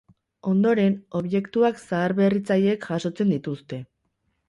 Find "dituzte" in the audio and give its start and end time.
3.39-3.85